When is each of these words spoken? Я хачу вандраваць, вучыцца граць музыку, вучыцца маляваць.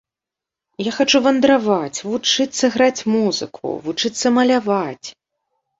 Я 0.83 0.91
хачу 0.95 1.21
вандраваць, 1.27 2.03
вучыцца 2.09 2.65
граць 2.77 3.05
музыку, 3.19 3.65
вучыцца 3.89 4.27
маляваць. 4.41 5.07